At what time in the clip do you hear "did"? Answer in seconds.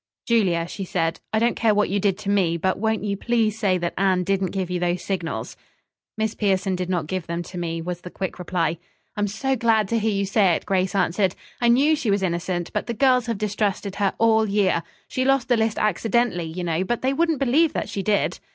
1.99-2.17, 6.75-6.89, 18.01-18.39